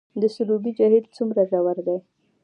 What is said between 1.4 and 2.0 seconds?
ژور دی؟